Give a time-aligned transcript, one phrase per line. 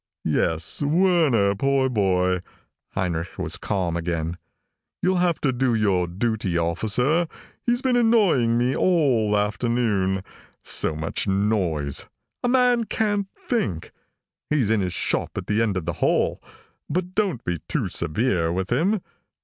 [0.25, 1.53] "Yes, Werner.
[1.53, 2.41] Poor boy."
[2.93, 4.39] Heinrich was calm again.
[5.03, 7.27] "You'll have to do your duty, officer.
[7.67, 10.23] He's been annoying me all afternoon.
[10.63, 12.07] So much noise
[12.43, 13.91] a man can't think.
[14.49, 16.41] He's in his shop at the end of the hall.
[16.89, 19.01] But don't be too severe with him.